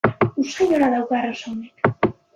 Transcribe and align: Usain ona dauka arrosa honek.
Usain 0.43 0.73
ona 0.77 0.89
dauka 0.95 1.19
arrosa 1.19 1.53
honek. 1.53 2.15